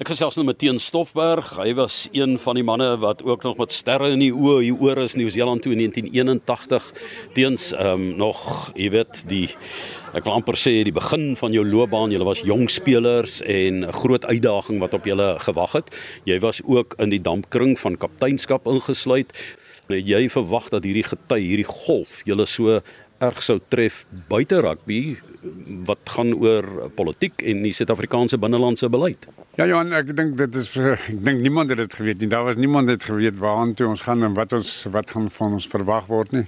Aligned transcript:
Ek 0.00 0.08
gesels 0.08 0.38
nou 0.38 0.46
met 0.48 0.56
Teen 0.56 0.78
Stoffberg. 0.80 1.44
Hy 1.60 1.74
was 1.76 2.06
een 2.16 2.38
van 2.40 2.56
die 2.56 2.64
manne 2.64 2.94
wat 3.02 3.20
ook 3.20 3.42
nog 3.44 3.58
met 3.60 3.74
sterre 3.76 4.08
in 4.14 4.22
die 4.22 4.30
oë 4.32 4.62
hier 4.62 4.78
oor 4.80 5.02
is 5.02 5.12
Nieu-Seeland 5.20 5.60
toe 5.60 5.74
in 5.74 5.82
1981. 5.82 6.86
Teens 7.36 7.66
ehm 7.74 8.06
um, 8.06 8.06
nog, 8.16 8.38
jy 8.80 8.88
weet, 8.94 9.20
die 9.28 9.50
ek 10.16 10.24
wil 10.24 10.38
amper 10.38 10.56
sê 10.56 10.72
die 10.88 10.96
begin 10.96 11.34
van 11.36 11.52
jou 11.52 11.66
loopbaan. 11.68 12.14
Jy 12.16 12.24
was 12.24 12.40
jong 12.48 12.64
spelers 12.72 13.42
en 13.44 13.84
'n 13.84 13.92
groot 13.92 14.24
uitdaging 14.24 14.80
wat 14.80 14.96
op 14.96 15.04
julle 15.04 15.36
gewag 15.44 15.72
het. 15.76 15.92
Jy 16.24 16.40
was 16.40 16.62
ook 16.64 16.96
in 16.96 17.12
die 17.12 17.20
dampkring 17.20 17.76
van 17.76 18.00
kapteinskap 18.00 18.64
ingesluit. 18.66 19.36
Jy 19.88 20.30
verwag 20.30 20.70
dat 20.70 20.84
hierdie 20.84 21.04
gety, 21.04 21.40
hierdie 21.44 21.68
golf, 21.68 22.24
julle 22.24 22.46
so 22.46 22.80
erg 23.20 23.42
sou 23.44 23.58
tref 23.72 24.04
buite 24.30 24.60
rugby 24.64 25.00
wat 25.88 26.12
gaan 26.14 26.32
oor 26.36 26.66
politiek 26.96 27.42
en 27.48 27.62
die 27.64 27.72
Suid-Afrikaanse 27.76 28.38
binnelandse 28.40 28.88
beleid. 28.92 29.26
Ja 29.58 29.66
Johan, 29.68 29.92
ek 29.96 30.14
dink 30.16 30.36
dit 30.40 30.56
is 30.56 30.70
ek 30.94 31.08
dink 31.24 31.42
niemand 31.44 31.72
het 31.72 31.82
dit 31.82 31.98
geweet 32.00 32.22
nie. 32.22 32.30
Daar 32.32 32.46
was 32.48 32.60
niemand 32.60 32.92
het 32.92 33.04
geweet 33.08 33.40
waarheen 33.40 33.74
toe 33.76 33.90
ons 33.90 34.04
gaan 34.06 34.24
en 34.24 34.36
wat 34.38 34.56
ons 34.56 34.72
wat 34.94 35.12
gaan 35.12 35.28
van 35.36 35.58
ons 35.58 35.68
verwag 35.68 36.08
word 36.08 36.32
nie. 36.36 36.46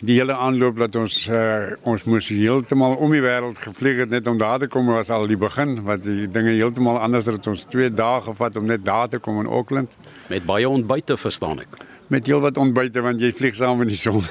Die 0.00 0.16
hele 0.16 0.32
aanloop 0.32 0.78
dat 0.80 0.96
ons 0.96 1.16
uh, 1.28 1.76
ons 1.84 2.06
moes 2.08 2.30
heeltemal 2.32 2.96
om 3.04 3.12
die 3.12 3.20
wêreld 3.20 3.60
gevlieg 3.60 4.00
het 4.06 4.14
net 4.14 4.30
om 4.32 4.40
daar 4.40 4.62
te 4.62 4.70
kom 4.72 4.88
was 4.88 5.12
al 5.12 5.28
die 5.28 5.36
begin 5.36 5.82
wat 5.84 6.06
die 6.06 6.24
dinge 6.24 6.56
heeltemal 6.56 7.02
anders 7.04 7.28
het 7.28 7.50
ons 7.52 7.68
2 7.68 7.92
dae 7.92 8.24
gevat 8.30 8.56
om 8.56 8.72
net 8.72 8.86
daar 8.88 9.12
te 9.12 9.20
kom 9.20 9.42
in 9.44 9.52
Auckland 9.52 10.00
met 10.32 10.48
baie 10.48 10.68
ontbyte 10.68 11.20
verstaan 11.20 11.60
ek 11.66 11.82
met 12.10 12.26
heel 12.26 12.40
wat 12.42 12.58
ontbyte 12.58 13.02
want 13.04 13.20
jy 13.22 13.30
vlieg 13.34 13.54
saam 13.54 13.84
in 13.84 13.90
die 13.92 13.98
son. 13.98 14.24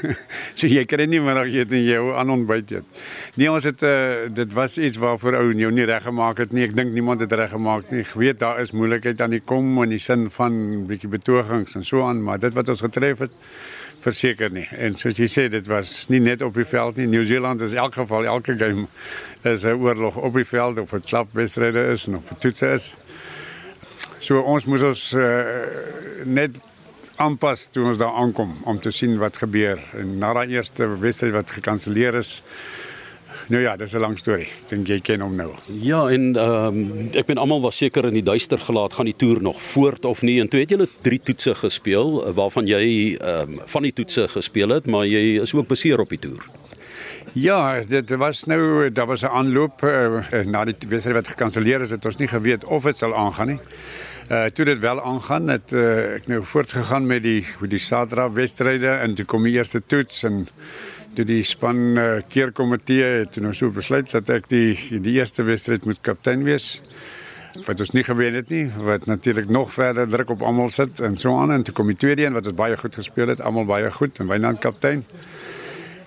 so 0.58 0.70
jy 0.70 0.84
kry 0.86 1.08
nie 1.10 1.20
middag 1.22 1.50
eet 1.50 1.72
en 1.74 1.82
jy 1.82 1.98
aan 2.14 2.30
ontbyt 2.30 2.76
eet. 2.76 3.04
Nee, 3.34 3.50
ons 3.50 3.66
het 3.66 3.82
uh, 3.82 4.26
dit 4.30 4.54
was 4.54 4.78
iets 4.78 5.00
waarvoor 5.02 5.40
ou 5.40 5.46
jou 5.50 5.70
nie 5.74 5.86
reggemaak 5.90 6.44
het 6.44 6.54
nie. 6.54 6.66
Ek 6.68 6.76
dink 6.78 6.94
niemand 6.94 7.24
het 7.24 7.34
reggemaak 7.34 7.90
nie. 7.90 8.04
Ek 8.04 8.12
weet 8.14 8.38
daar 8.42 8.60
is 8.62 8.70
moeilikheid 8.76 9.20
aan 9.24 9.34
die 9.34 9.42
kom 9.42 9.66
in 9.82 9.96
die 9.96 10.02
sin 10.02 10.28
van 10.30 10.84
bietjie 10.88 11.10
betogings 11.10 11.74
en 11.74 11.86
so 11.86 12.04
aan, 12.06 12.22
maar 12.22 12.38
dit 12.42 12.54
wat 12.54 12.70
ons 12.70 12.84
getref 12.86 13.24
het 13.26 13.34
verseker 14.04 14.52
nie. 14.52 14.66
En 14.78 14.94
soos 15.00 15.18
jy 15.18 15.26
sê, 15.30 15.46
dit 15.50 15.66
was 15.70 15.94
nie 16.12 16.20
net 16.22 16.42
op 16.44 16.54
die 16.54 16.66
veld 16.68 17.00
nie. 17.00 17.08
Nieu-Seeland 17.10 17.64
is 17.64 17.74
in 17.74 17.80
elk 17.82 17.96
geval 17.98 18.28
elke 18.30 18.54
game 18.60 18.86
is 19.42 19.64
'n 19.64 19.74
oorlog 19.80 20.16
op 20.16 20.34
die 20.34 20.46
veld 20.46 20.78
of 20.78 20.92
'n 20.92 21.02
klapwedstryde 21.02 21.88
is 21.90 22.06
of 22.08 22.30
'n 22.30 22.38
toets 22.38 22.62
is. 22.62 22.96
So 24.18 24.40
ons 24.40 24.64
moet 24.64 24.82
ons 24.82 25.12
uh, 25.12 25.44
net 26.24 26.60
aanpas 27.16 27.68
toe 27.72 27.84
ons 27.90 27.98
daar 27.98 28.14
aankom 28.20 28.54
om 28.64 28.80
te 28.80 28.90
sien 28.90 29.18
wat 29.18 29.36
gebeur. 29.36 29.80
En 29.98 30.18
na 30.18 30.32
daai 30.32 30.56
eerste 30.56 30.88
wedstryd 31.00 31.34
wat 31.34 31.50
gekanselleer 31.50 32.18
is, 32.18 32.42
nou 33.52 33.62
ja, 33.62 33.76
dis 33.76 33.94
'n 33.94 34.00
lang 34.00 34.18
storie. 34.18 34.46
Ek 34.46 34.68
dink 34.68 34.88
jy 34.88 35.00
ken 35.00 35.20
hom 35.20 35.36
nou. 35.36 35.50
Ja, 35.80 36.08
en 36.08 36.36
ehm 36.36 36.66
um, 36.66 37.10
ek 37.12 37.26
ben 37.26 37.38
almal 37.38 37.60
was 37.60 37.76
seker 37.76 38.04
in 38.04 38.14
die 38.14 38.22
duister 38.22 38.58
gelaat 38.58 38.92
gaan 38.94 39.04
die 39.04 39.16
toer 39.16 39.42
nog 39.42 39.60
voort 39.60 40.04
of 40.04 40.22
nie. 40.22 40.40
En 40.40 40.48
toe 40.48 40.60
het 40.60 40.70
julle 40.70 40.88
drie 41.02 41.20
toetse 41.20 41.54
gespeel 41.54 42.32
waarvan 42.34 42.66
jy 42.66 43.16
ehm 43.20 43.52
um, 43.52 43.60
van 43.66 43.82
die 43.82 43.92
toetse 43.92 44.28
gespeel 44.28 44.68
het, 44.68 44.86
maar 44.86 45.06
jy 45.06 45.40
is 45.42 45.54
ook 45.54 45.68
beseer 45.68 46.00
op 46.00 46.08
die 46.08 46.18
toer. 46.18 46.44
Ja, 47.34 47.80
dit 47.80 48.10
was 48.10 48.44
nou 48.44 48.92
daar 48.92 49.06
was 49.06 49.22
'n 49.22 49.26
aanloop 49.26 49.82
uh, 49.82 50.44
na 50.44 50.64
die 50.64 50.76
wedstryd 50.88 51.14
wat 51.14 51.28
gekanselleer 51.28 51.80
is, 51.80 51.90
het 51.90 52.04
ons 52.04 52.16
nie 52.16 52.28
geweet 52.28 52.64
of 52.64 52.82
dit 52.82 52.96
sal 52.96 53.14
aangaan 53.14 53.46
nie. 53.46 53.60
Uh 54.30 54.78
wel 54.78 55.02
aangaan 55.02 55.48
het 55.48 55.72
uh, 55.72 56.14
nou 56.26 56.44
voortgegaan 56.44 57.06
met 57.06 57.22
die 57.22 57.46
met 57.60 57.70
die 57.70 57.78
Saterdag 57.78 58.32
wedstryde 58.32 58.88
en 58.88 59.14
toe 59.14 59.24
kom 59.24 59.42
die 59.42 59.52
eerste 59.52 59.82
toets 59.86 60.22
en 60.22 60.48
toe 61.14 61.24
die 61.24 61.42
span 61.42 61.76
uh, 61.76 62.20
keerkomitee 62.28 63.02
het 63.02 63.40
nou 63.40 63.52
so 63.52 63.70
besluit 63.70 64.10
dat 64.10 64.28
ek 64.28 64.48
die 64.48 65.00
die 65.00 65.12
eerste 65.12 65.42
wedstryd 65.42 65.84
moet 65.84 66.00
kaptein 66.00 66.44
wees 66.44 66.82
wat 67.66 67.80
ons 67.80 67.90
nie 67.90 68.04
gewen 68.04 68.34
het 68.34 68.48
nie 68.48 68.70
wat 68.76 69.06
natuurlik 69.06 69.48
nog 69.48 69.72
verder 69.72 70.08
druk 70.08 70.30
op 70.30 70.42
almal 70.42 70.68
sit 70.68 71.00
en 71.00 71.16
so 71.16 71.38
aan 71.40 71.52
en 71.52 71.62
toe 71.62 71.74
kom 71.74 71.86
die 71.86 71.96
tweede 71.96 72.24
een 72.24 72.32
wat 72.32 72.46
ons 72.46 72.54
baie 72.54 72.76
goed 72.76 72.94
gespeel 72.94 73.28
het 73.28 73.40
almal 73.40 73.64
baie 73.64 73.90
goed 73.90 74.18
en 74.18 74.26
Wynand 74.26 74.58
kaptein 74.58 75.04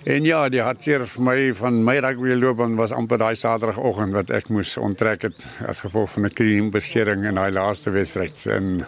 En 0.07 0.23
ja, 0.23 0.45
die 0.47 0.61
hartseer 0.63 1.03
vir 1.03 1.23
my 1.25 1.33
van 1.57 1.81
my 1.83 1.97
rugby 1.99 2.35
loopbaan 2.39 2.77
was 2.79 2.93
amper 2.95 3.19
daai 3.19 3.35
Saterdagoggend 3.35 4.15
wat 4.15 4.29
ek 4.31 4.47
moes 4.55 4.77
onttrek 4.79 5.25
het 5.27 5.43
as 5.67 5.81
gevolg 5.83 6.13
van 6.13 6.25
'n 6.29 6.31
kniebesering 6.31 7.25
in 7.27 7.35
daai 7.35 7.51
laaste 7.51 7.91
wedstryd. 7.91 8.45
En 8.47 8.85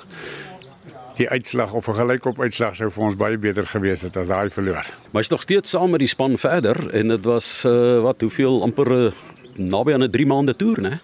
die 1.17 1.27
uitslag 1.29 1.73
of 1.73 1.89
'n 1.89 1.99
gelykop 1.99 2.39
uitslag 2.39 2.75
sou 2.75 2.89
vir 2.89 3.03
ons 3.03 3.15
baie 3.15 3.37
beter 3.37 3.67
gewees 3.67 4.01
het 4.01 4.15
as 4.15 4.27
daai 4.27 4.49
verloor. 4.49 4.85
Maar 5.11 5.21
is 5.21 5.29
nog 5.29 5.41
steeds 5.41 5.69
saam 5.69 5.89
met 5.91 5.99
die 5.99 6.07
span 6.07 6.37
verder 6.37 6.89
en 6.93 7.07
dit 7.07 7.25
was 7.25 7.65
uh, 7.65 7.99
wat 8.01 8.21
hoeveel 8.21 8.63
amper 8.63 8.91
uh, 8.91 9.11
naby 9.55 9.93
aan 9.93 10.03
'n 10.03 10.11
3 10.11 10.25
maande 10.25 10.55
toer, 10.55 10.81
né? 10.81 10.99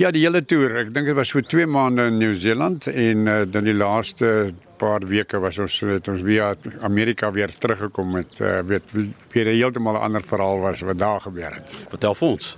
Ja, 0.00 0.08
die 0.08 0.22
hele 0.24 0.40
toer. 0.48 0.78
Ek 0.80 0.94
dink 0.94 1.10
dit 1.10 1.16
was 1.16 1.28
so 1.28 1.44
2 1.44 1.66
maande 1.68 2.06
in 2.08 2.14
Nieu-Seeland 2.22 2.86
en 2.88 3.26
uh, 3.28 3.34
dan 3.44 3.66
die 3.68 3.74
laaste 3.76 4.48
paar 4.80 5.04
weke 5.04 5.36
was 5.44 5.58
ons 5.60 5.74
het 5.84 6.08
ons 6.08 6.22
via 6.24 6.54
Amerika 6.88 7.28
weer 7.34 7.52
teruggekom 7.52 8.14
met 8.16 8.40
uh, 8.40 8.62
weet 8.64 8.94
weer 9.34 9.50
heeltemal 9.52 9.98
'n 9.98 10.06
ander 10.08 10.24
verhaal 10.24 10.64
was 10.64 10.80
wat 10.88 10.98
daar 10.98 11.20
gebeur 11.20 11.52
het. 11.52 11.76
Vertel 11.92 12.16
vir 12.16 12.28
ons. 12.28 12.56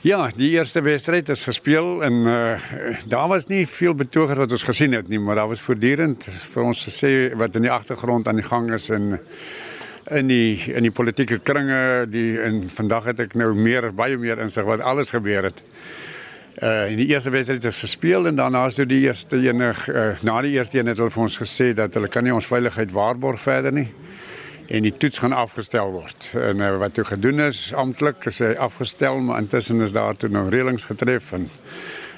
Ja, 0.00 0.30
die 0.32 0.50
eerste 0.56 0.80
wedstryd 0.80 1.28
is 1.28 1.44
gespeel 1.44 2.00
en 2.02 2.24
uh, 2.24 2.56
daar 3.04 3.28
was 3.28 3.46
nie 3.52 3.66
veel 3.66 3.94
betogers 3.94 4.38
wat 4.38 4.52
ons 4.52 4.64
gesien 4.64 4.96
het 4.96 5.08
nie, 5.12 5.20
maar 5.20 5.36
daar 5.36 5.52
was 5.52 5.60
voortdurend 5.60 6.24
vir 6.24 6.62
ons 6.62 6.84
gesê 6.88 7.36
wat 7.36 7.56
in 7.56 7.68
die 7.68 7.74
agtergrond 7.76 8.28
aan 8.28 8.40
die 8.40 8.48
gang 8.48 8.72
is 8.72 8.88
en 8.88 9.20
in 10.10 10.28
die 10.30 10.56
in 10.72 10.86
die 10.86 10.94
politieke 10.94 11.38
kringe 11.38 12.06
die 12.10 12.40
en 12.40 12.62
vandag 12.72 13.10
het 13.12 13.20
ek 13.26 13.34
nou 13.38 13.52
meer 13.54 13.90
baie 13.94 14.18
meer 14.18 14.40
insig 14.42 14.66
wat 14.68 14.80
alles 14.80 15.10
gebeur 15.14 15.50
het. 15.50 15.62
Uh 16.62 16.90
in 16.90 16.96
die 16.98 17.06
eerste 17.12 17.30
wedstryd 17.30 17.62
het 17.62 17.82
gespeel 17.84 18.26
en 18.26 18.38
daarna 18.38 18.64
is 18.66 18.74
die 18.74 19.00
eerste 19.04 19.36
uh, 19.38 20.08
na 20.22 20.40
die 20.42 20.56
eerste 20.56 20.78
een 20.78 20.86
het 20.86 20.98
hulle 20.98 21.14
ons 21.16 21.38
gesê 21.38 21.72
dat 21.72 21.94
hulle 21.94 22.08
kan 22.08 22.24
nie 22.24 22.34
ons 22.34 22.46
veiligheid 22.46 22.92
waarborg 22.92 23.40
verder 23.40 23.72
nie 23.72 23.88
en 24.68 24.82
die 24.82 24.92
toets 24.92 25.18
gaan 25.18 25.32
afgestel 25.32 25.90
word. 25.92 26.30
En 26.34 26.60
uh, 26.60 26.76
wat 26.76 26.94
toe 26.94 27.04
gedoen 27.04 27.40
is 27.40 27.72
amptelik 27.72 28.26
is 28.26 28.38
hy 28.38 28.52
afgestel 28.58 29.20
maar 29.20 29.38
intussen 29.38 29.80
is 29.80 29.92
daar 29.92 30.16
toe 30.16 30.28
nou 30.28 30.48
reëlings 30.48 30.84
getref 30.84 31.32
en 31.32 31.48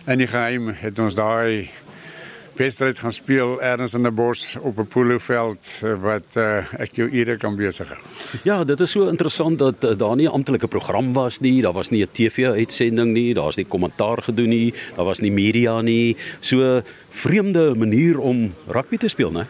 in 0.07 0.19
die 0.19 0.31
geheim 0.31 0.73
het 0.75 0.99
ons 0.99 1.15
daai 1.15 1.71
wedstryd 2.61 2.99
gaan 2.99 3.13
speel 3.13 3.61
ergens 3.63 3.95
in 3.95 4.07
'n 4.07 4.15
bos 4.15 4.57
op 4.61 4.79
'n 4.79 4.87
poloveld 4.87 5.81
eh, 5.83 5.95
wat 6.03 6.37
uh, 6.37 6.81
ek 6.85 6.93
jou 6.93 7.09
ure 7.09 7.37
kan 7.37 7.57
besig 7.57 7.89
hou. 7.89 7.99
Ja, 8.45 8.65
dit 8.65 8.81
is 8.81 8.91
so 8.91 9.09
interessant 9.09 9.59
dat 9.59 9.85
uh, 9.85 9.97
daar 9.97 10.17
nie 10.17 10.27
'n 10.29 10.33
amptelike 10.33 10.69
program 10.69 11.13
was 11.13 11.41
nie, 11.41 11.63
daar 11.63 11.73
was 11.73 11.91
nie 11.91 12.03
'n 12.03 12.13
TV-uitsending 12.13 13.13
nie, 13.13 13.35
daar's 13.35 13.57
nie 13.57 13.65
kommentaar 13.65 14.23
gedoen 14.23 14.49
nie, 14.49 14.75
daar 14.97 15.05
was 15.05 15.21
nie 15.21 15.33
media 15.33 15.81
nie. 15.81 16.17
So 16.41 16.83
vreemde 17.11 17.75
manier 17.75 18.19
om 18.19 18.55
rugby 18.67 18.97
te 18.97 19.09
speel, 19.09 19.33
né? 19.33 19.47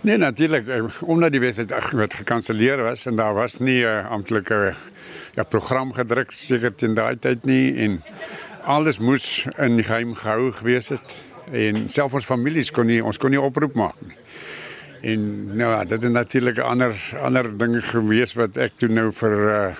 Nee, 0.00 0.16
natuurlik, 0.16 0.64
omdat 1.00 1.30
die 1.32 1.40
wedstryd 1.40 1.72
wat 1.92 2.14
gekanselleer 2.14 2.82
was 2.82 3.06
en 3.06 3.16
daar 3.16 3.34
was 3.34 3.58
nie 3.58 3.82
'n 3.82 3.86
uh, 3.86 4.10
amptelike 4.10 4.74
ja 5.34 5.42
program 5.42 5.92
gedruk 5.92 6.30
seker 6.30 6.74
teen 6.74 6.94
daai 6.94 7.18
tyd 7.18 7.44
nie 7.44 7.74
en 7.76 8.02
alles 8.64 8.98
moes 8.98 9.46
in 9.58 9.84
geheim 9.84 10.14
gehou 10.14 10.52
gewees 10.52 10.88
het 10.88 11.33
en 11.52 11.88
self 11.90 12.14
ons 12.14 12.26
families 12.26 12.70
kon 12.70 12.86
nie 12.86 13.02
ons 13.04 13.18
kon 13.18 13.30
nie 13.30 13.40
oproep 13.40 13.74
nie. 13.74 13.88
En 15.04 15.24
nou 15.56 15.70
ja, 15.70 15.84
dit 15.84 16.04
is 16.04 16.10
natuurlik 16.10 16.56
'n 16.56 16.68
ander 16.72 16.94
ander 17.20 17.58
ding 17.58 17.84
gewees 17.84 18.34
wat 18.34 18.56
ek 18.56 18.72
toe 18.76 18.88
nou 18.88 19.12
vir 19.12 19.34
uh, 19.50 19.74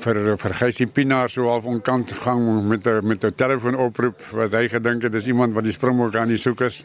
vir 0.00 0.36
vir 0.36 0.54
Gysie 0.54 0.86
Pinaar 0.86 1.28
so 1.28 1.48
half 1.48 1.64
onkant 1.64 2.12
gang 2.12 2.68
met 2.68 2.86
'n 2.86 3.06
met 3.06 3.24
'n 3.24 3.34
telefoonoproep 3.34 4.20
wat 4.32 4.52
hy 4.52 4.68
gedink 4.68 5.02
het 5.02 5.12
dis 5.12 5.26
iemand 5.26 5.54
wat 5.54 5.64
die 5.64 5.72
Springbok 5.72 6.16
aan 6.16 6.28
die 6.28 6.36
soek 6.36 6.60
is 6.60 6.84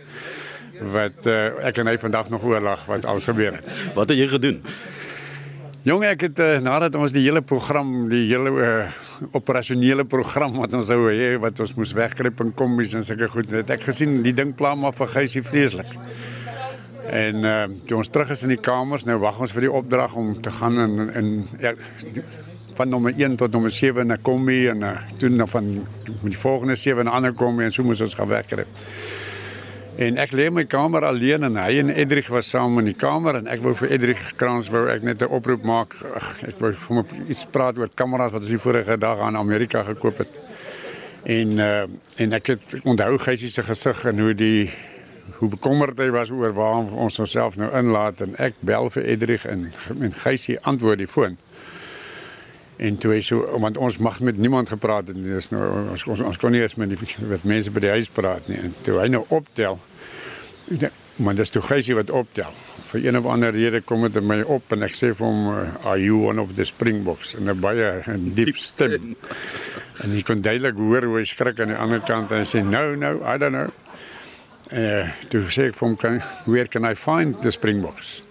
wat 0.81 1.25
uh, 1.25 1.67
ek 1.67 1.77
en 1.77 1.87
hy 1.87 1.97
vandag 1.97 2.29
nog 2.29 2.43
oorlag 2.43 2.85
wat 2.85 3.05
alles 3.05 3.25
gebeur 3.25 3.53
het. 3.53 3.65
Wat 3.95 4.09
het 4.09 4.17
jy 4.17 4.27
gedoen? 4.27 4.61
Jong 5.85 6.01
ek 6.01 6.23
het 6.25 6.39
uh, 6.41 6.55
nadat 6.65 6.95
ons 6.97 7.11
die 7.13 7.21
hele 7.21 7.43
program, 7.45 8.07
die 8.09 8.23
hele 8.25 8.49
uh, 8.57 8.69
operasionele 9.37 10.01
program 10.09 10.55
wat 10.57 10.73
ons 10.73 10.87
sou 10.89 11.11
hê 11.11 11.35
wat 11.37 11.59
ons 11.61 11.75
moes 11.77 11.91
wegkruip 11.93 12.41
in 12.41 12.53
kombies 12.57 12.95
en 12.97 13.05
sulke 13.05 13.27
goed, 13.29 13.53
het 13.53 13.69
ek 13.75 13.85
gesien 13.91 14.15
die 14.25 14.33
ding 14.33 14.55
pla 14.57 14.71
maar 14.73 14.95
vir 14.97 15.11
Gysie 15.13 15.43
vreeslik. 15.45 15.93
En 17.05 17.45
uh, 17.45 17.53
toe 17.85 17.99
ons 17.99 18.09
terug 18.09 18.33
is 18.33 18.41
in 18.47 18.55
die 18.55 18.61
kamers, 18.65 19.05
nou 19.05 19.19
wag 19.21 19.37
ons 19.45 19.53
vir 19.53 19.67
die 19.67 19.71
opdrag 19.77 20.17
om 20.17 20.33
te 20.41 20.55
gaan 20.57 20.81
in 20.87 21.05
in 21.21 21.29
ja, 21.61 21.75
van 22.81 22.89
nommer 22.89 23.13
1 23.13 23.37
tot 23.43 23.53
nommer 23.53 23.69
7 23.69 24.07
in 24.07 24.15
'n 24.17 24.25
kombi 24.25 24.63
en 24.73 24.81
uh, 24.81 24.97
toe 25.21 25.29
dan 25.29 25.47
van 25.47 25.69
met 25.75 26.33
die 26.33 26.41
volgende 26.47 26.75
7 26.75 27.05
in 27.05 27.11
'n 27.11 27.13
ander 27.13 27.33
kombi 27.33 27.63
en 27.63 27.71
so 27.71 27.85
moes 27.85 28.01
ons 28.01 28.17
gaan 28.17 28.33
wegkruip. 28.33 28.73
En 29.95 30.17
ek 30.19 30.33
lê 30.35 30.49
in 30.49 30.55
my 30.57 30.65
kamer 30.67 31.05
alleen 31.07 31.45
en 31.47 31.55
hy 31.55 31.77
en 31.79 31.89
Edrich 31.93 32.27
was 32.27 32.49
saam 32.51 32.81
in 32.81 32.89
die 32.89 32.97
kamer 32.99 33.37
en 33.39 33.45
ek 33.47 33.61
wou 33.63 33.71
vir 33.79 33.93
Edrich 33.95 34.23
Krans 34.35 34.67
wou 34.73 34.89
ek 34.91 35.05
net 35.07 35.23
'n 35.23 35.31
oproep 35.31 35.63
maak. 35.63 35.95
Ag, 36.15 36.43
ek 36.51 36.59
wou 36.59 36.71
vir 36.73 36.95
hom 36.95 37.29
iets 37.29 37.45
praat 37.45 37.77
oor 37.77 37.87
kameras 37.87 38.33
wat 38.33 38.41
ons 38.41 38.51
die 38.51 38.59
vorige 38.59 38.97
dag 38.99 39.19
aan 39.19 39.37
Amerika 39.37 39.83
gekoop 39.83 40.17
het. 40.17 40.39
En 41.23 41.59
uh 41.59 41.87
en 42.17 42.33
ek 42.33 42.47
het 42.47 42.75
onthou 42.83 43.17
Gysie 43.17 43.49
se 43.49 43.63
gesig 43.63 44.05
en 44.05 44.19
hoe 44.19 44.33
die 44.33 44.69
hoe 45.39 45.49
bekommerd 45.49 45.97
hy 45.97 46.09
was 46.11 46.29
oor 46.29 46.53
waar 46.53 46.91
ons 46.91 47.19
onsself 47.19 47.55
nou 47.55 47.71
inlaat 47.71 48.21
en 48.21 48.35
ek 48.37 48.53
bel 48.59 48.89
vir 48.89 49.03
Edrich 49.03 49.45
en 49.45 49.71
en 50.01 50.11
Gysie 50.11 50.59
antwoord 50.59 50.97
die 50.97 51.07
foon. 51.07 51.37
En 52.77 52.97
toe 52.97 53.13
hy 53.13 53.21
so 53.23 53.59
want 53.63 53.77
ons 53.77 53.97
mag 53.97 54.19
met 54.19 54.37
niemand 54.37 54.69
gepraat 54.69 55.07
het 55.07 55.17
nie. 55.17 55.31
Dis 55.33 55.51
nou 55.51 55.63
ons 55.93 56.07
ons, 56.07 56.21
ons 56.21 56.37
kon 56.37 56.51
nie 56.51 56.61
eens 56.61 56.75
met 56.75 56.91
die 56.91 57.27
met 57.27 57.43
mense 57.43 57.71
by 57.71 57.79
die 57.79 57.93
huis 57.95 58.11
praat 58.11 58.47
nie. 58.51 58.59
En 58.59 58.75
toe 58.83 58.99
hy 58.99 59.07
nou 59.07 59.25
optel 59.29 59.79
maar 61.15 61.35
dis 61.35 61.49
toe 61.49 61.61
geysie 61.63 61.95
wat 61.95 62.11
optel. 62.11 62.51
Vir 62.89 63.05
een 63.05 63.17
of 63.17 63.27
ander 63.31 63.53
rede 63.55 63.79
kom 63.81 64.01
dit 64.03 64.17
in 64.19 64.25
my 64.27 64.41
op 64.51 64.73
en 64.75 64.83
ek 64.83 64.97
sê 64.97 65.13
vir 65.15 65.23
hom 65.25 65.45
are 65.87 65.97
you 66.01 66.19
one 66.27 66.41
of 66.41 66.55
the 66.57 66.65
Springboks 66.67 67.35
in 67.39 67.49
'n 67.49 67.59
baie 67.59 68.03
diep 68.35 68.57
stem. 68.57 69.15
en 70.03 70.11
hy 70.11 70.21
kon 70.21 70.41
duidelik 70.41 70.75
hoor 70.75 71.05
hoe 71.07 71.17
hy 71.17 71.23
skrik 71.23 71.59
aan 71.59 71.71
die 71.71 71.79
ander 71.79 72.01
kant 72.01 72.31
en 72.31 72.43
hy 72.43 72.43
sê 72.43 72.63
no 72.63 72.95
no 72.95 73.21
I 73.23 73.37
don't 73.37 73.55
know. 73.55 73.71
Eh 74.71 75.03
uh, 75.03 75.09
toe 75.29 75.41
sê 75.41 75.69
ek 75.69 75.75
vir 75.75 75.87
hom 75.87 75.95
kan 75.95 76.21
where 76.45 76.67
can 76.67 76.85
I 76.85 76.95
find 76.95 77.41
the 77.41 77.51
Springboks? 77.51 78.21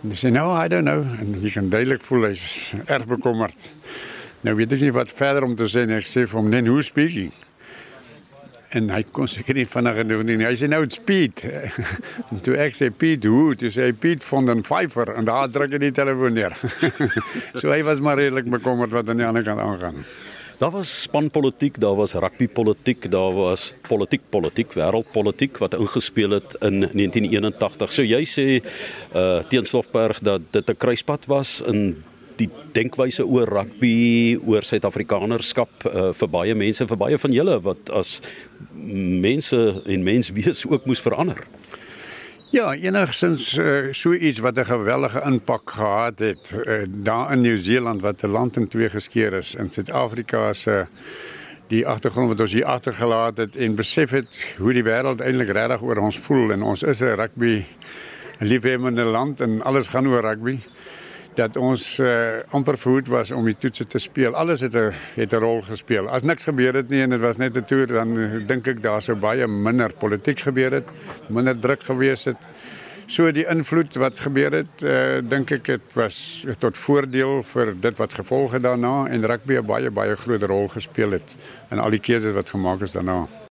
En 0.00 0.14
hy 0.14 0.16
sê 0.16 0.32
no 0.32 0.48
I 0.56 0.68
don't 0.72 0.88
know 0.88 1.04
en 1.20 1.36
jy 1.36 1.52
kan 1.54 1.68
duidelik 1.72 2.04
voel 2.06 2.30
hy's 2.30 2.72
erg 2.86 3.06
bekommerd. 3.10 3.70
Nou 4.46 4.56
weet 4.56 4.72
ek 4.72 4.86
nie 4.86 4.94
wat 4.96 5.12
verder 5.12 5.44
om 5.44 5.56
te 5.56 5.68
sê 5.68 5.84
nie. 5.86 5.98
Ek 6.00 6.08
sê 6.08 6.24
vir 6.24 6.40
hom 6.40 6.50
then 6.52 6.70
who 6.70 6.82
speaking? 6.82 7.32
en 8.76 8.90
hy 8.92 9.00
kon 9.14 9.28
seker 9.30 9.56
nie 9.58 9.66
vinniger 9.66 10.06
doen 10.06 10.28
nie. 10.28 10.46
Hy 10.46 10.54
sê 10.58 10.68
nou 10.70 10.82
it's 10.86 11.00
Piet. 11.06 11.42
en 12.30 12.42
toe 12.44 12.56
ek 12.62 12.76
sê 12.78 12.90
Piet, 12.94 13.26
hoe? 13.26 13.54
Toe 13.58 13.70
sê 13.74 13.88
hy 13.88 13.94
Piet 13.98 14.26
van 14.26 14.50
den 14.50 14.62
Pfeiffer 14.66 15.10
en 15.16 15.26
daar 15.28 15.50
druk 15.50 15.74
hy 15.74 15.82
die 15.82 15.94
telefoon 15.96 16.36
neer. 16.38 16.54
so 17.60 17.72
hy 17.72 17.80
was 17.86 18.02
maar 18.04 18.20
redelik 18.20 18.50
bekommerd 18.52 18.94
wat 18.94 19.10
aan 19.10 19.22
die 19.22 19.26
ander 19.26 19.46
kant 19.46 19.62
aangaan. 19.64 20.04
Daar 20.60 20.70
was 20.70 21.02
spanpolitiek, 21.02 21.80
daar 21.80 21.94
was 21.96 22.12
rugbypolitiek, 22.12 23.10
daar 23.10 23.32
was 23.32 23.72
politiek 23.88 24.20
politiek, 24.28 24.74
wêreldpolitiek 24.76 25.56
wat 25.58 25.74
ingespeel 25.74 26.30
het 26.36 26.56
in 26.60 26.82
1981. 26.84 27.92
So 27.92 28.04
jy 28.04 28.20
sê 28.28 28.44
uh 29.16 29.40
teen 29.48 29.64
Stoffberg 29.64 30.20
dat 30.20 30.52
dit 30.52 30.68
'n 30.68 30.76
kruispunt 30.76 31.24
was 31.32 31.62
in 31.64 32.04
die 32.36 32.50
denkwyse 32.72 33.24
oor 33.26 33.48
rugby, 33.48 34.36
oor 34.44 34.62
Suid-Afrikanerskap 34.62 35.70
uh, 35.86 36.12
vir 36.12 36.28
baie 36.28 36.54
mense, 36.54 36.86
vir 36.86 36.96
baie 36.96 37.18
van 37.18 37.32
julle 37.32 37.60
wat 37.60 37.90
as 37.90 38.20
mense 39.24 39.82
en 39.86 40.04
menswees 40.04 40.66
ook 40.68 40.84
moes 40.84 41.00
verander. 41.00 41.46
Ja, 42.50 42.72
enigstens 42.74 43.52
uh, 43.58 43.92
so 43.94 44.12
iets 44.12 44.38
wat 44.38 44.58
'n 44.58 44.64
gewellige 44.64 45.22
impak 45.22 45.70
gehad 45.70 46.18
het 46.18 46.58
uh, 46.66 46.82
daar 46.88 47.32
in 47.32 47.40
Nieu-Seeland 47.40 48.02
wat 48.02 48.22
'n 48.22 48.26
land 48.26 48.56
in 48.56 48.68
twee 48.68 48.88
geskeur 48.88 49.32
is. 49.32 49.54
In 49.54 49.70
Suid-Afrika 49.70 50.52
se 50.52 50.70
uh, 50.70 50.86
die 51.66 51.86
agtergrond 51.86 52.28
wat 52.28 52.40
ons 52.40 52.52
hier 52.52 52.64
agtergelaat 52.64 53.36
het 53.36 53.56
en 53.56 53.74
besef 53.74 54.10
het 54.10 54.54
hoe 54.58 54.72
die 54.72 54.82
wêreld 54.82 55.20
eintlik 55.20 55.48
regtig 55.48 55.82
oor 55.82 55.96
ons 55.96 56.18
voel. 56.18 56.50
En 56.50 56.62
ons 56.62 56.82
is 56.82 57.00
'n 57.00 57.14
rugby 57.14 57.64
liefhebbende 58.38 59.04
land 59.04 59.40
en 59.40 59.62
alles 59.62 59.86
gaan 59.86 60.06
oor 60.06 60.20
rugby 60.20 60.58
dat 61.40 61.56
ons 61.56 61.84
uh, 61.98 62.40
amper 62.56 62.78
verhoed 62.78 63.08
was 63.08 63.30
om 63.34 63.46
die 63.48 63.56
toetse 63.56 63.86
te 63.88 64.00
speel. 64.02 64.36
Alles 64.36 64.60
het 64.60 64.74
'n 64.76 64.92
het 65.16 65.32
'n 65.32 65.42
rol 65.42 65.62
gespeel. 65.62 66.08
As 66.08 66.22
niks 66.22 66.44
gebeur 66.44 66.74
het 66.74 66.88
nie 66.88 67.02
en 67.02 67.10
dit 67.10 67.20
was 67.20 67.36
net 67.36 67.56
'n 67.56 67.64
toer 67.64 67.86
dan 67.86 68.16
uh, 68.16 68.46
dink 68.46 68.66
ek 68.66 68.82
daar 68.82 69.02
sou 69.02 69.16
baie 69.16 69.46
minder 69.46 69.92
politiek 69.92 70.40
gebeur 70.40 70.72
het, 70.72 70.88
minder 71.28 71.58
druk 71.58 71.82
gewees 71.82 72.24
het. 72.24 72.38
So 73.06 73.32
die 73.32 73.46
invloed 73.48 73.94
wat 73.94 74.20
gebeur 74.20 74.52
het, 74.52 74.82
uh, 74.82 75.18
dink 75.22 75.50
ek 75.50 75.80
was 75.94 76.46
tot 76.58 76.76
voordeel 76.76 77.42
vir 77.42 77.74
dit 77.80 77.98
wat 77.98 78.12
gevolge 78.12 78.60
daarna 78.60 79.06
en 79.10 79.26
rugby 79.26 79.58
'n 79.58 79.66
baie 79.66 79.90
baie 79.90 80.16
groot 80.16 80.42
rol 80.42 80.68
gespeel 80.68 81.10
het 81.10 81.36
in 81.70 81.78
al 81.78 81.90
die 81.90 82.00
keuses 82.00 82.34
wat 82.34 82.50
gemaak 82.50 82.82
is 82.82 82.92
daarna. 82.92 83.49